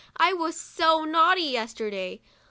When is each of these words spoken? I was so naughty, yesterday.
I 0.17 0.33
was 0.33 0.59
so 0.59 1.05
naughty, 1.05 1.43
yesterday. 1.43 2.21